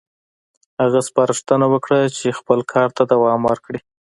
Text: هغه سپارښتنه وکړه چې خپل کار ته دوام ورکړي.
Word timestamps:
هغه 0.81 0.99
سپارښتنه 1.09 1.65
وکړه 1.73 1.99
چې 2.17 2.37
خپل 2.39 2.59
کار 2.73 2.89
ته 2.97 3.03
دوام 3.13 3.41
ورکړي. 3.49 3.79